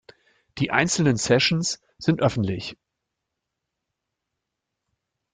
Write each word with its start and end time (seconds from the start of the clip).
Die 0.57 0.71
einzelnen 0.71 1.15
Sessions 1.15 1.79
sind 1.99 2.23
öffentlich. 2.23 2.75